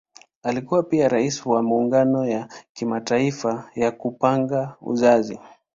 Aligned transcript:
Alikuwa 0.43 0.83
pia 0.83 1.07
Rais 1.07 1.45
wa 1.45 1.63
Muungano 1.63 2.25
ya 2.27 2.49
Kimataifa 2.73 3.69
ya 3.75 3.91
Kupanga 3.91 4.75
Uzazi. 4.81 5.39